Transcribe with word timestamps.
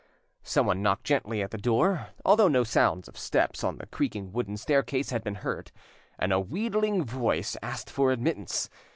Someone 0.41 0.81
knocked 0.81 1.03
gently 1.03 1.43
at 1.43 1.51
the 1.51 1.59
door, 1.59 2.07
although 2.25 2.47
no 2.47 2.63
sound 2.63 3.07
of 3.07 3.19
steps 3.19 3.63
on 3.63 3.77
the 3.77 3.85
creaking 3.85 4.31
wooden 4.33 4.57
staircase 4.57 5.11
had 5.11 5.23
been 5.23 5.35
heard, 5.45 5.71
and 6.17 6.33
a 6.33 6.39
wheedling 6.39 7.03
voice 7.05 7.55
asked 7.61 7.91
for 7.91 8.11
admittance. 8.11 8.67